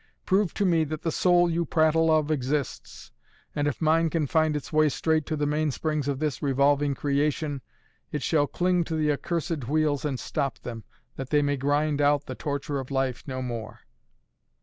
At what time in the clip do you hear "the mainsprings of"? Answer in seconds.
5.35-6.17